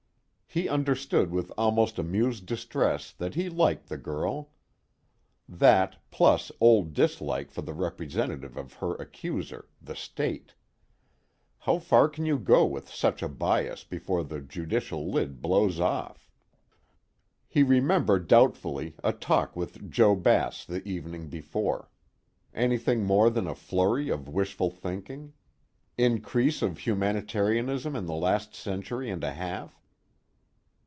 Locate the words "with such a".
12.65-13.29